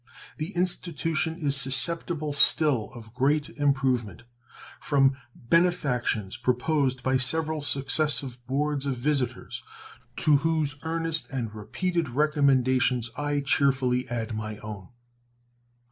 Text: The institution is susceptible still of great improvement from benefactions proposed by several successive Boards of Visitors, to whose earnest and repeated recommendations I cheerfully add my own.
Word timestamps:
The 0.37 0.49
institution 0.55 1.35
is 1.37 1.55
susceptible 1.55 2.33
still 2.33 2.89
of 2.95 3.13
great 3.13 3.49
improvement 3.49 4.23
from 4.79 5.15
benefactions 5.35 6.37
proposed 6.37 7.03
by 7.03 7.17
several 7.17 7.61
successive 7.61 8.43
Boards 8.47 8.87
of 8.87 8.97
Visitors, 8.97 9.61
to 10.15 10.37
whose 10.37 10.79
earnest 10.81 11.29
and 11.29 11.53
repeated 11.53 12.09
recommendations 12.09 13.11
I 13.15 13.41
cheerfully 13.41 14.09
add 14.09 14.33
my 14.35 14.57
own. 14.63 14.89